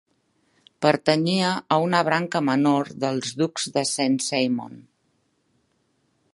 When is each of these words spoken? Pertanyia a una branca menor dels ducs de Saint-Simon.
Pertanyia 0.85 1.51
a 1.75 1.77
una 1.89 1.99
branca 2.07 2.41
menor 2.47 2.89
dels 3.05 3.37
ducs 3.43 3.69
de 3.79 3.87
Saint-Simon. 3.93 4.85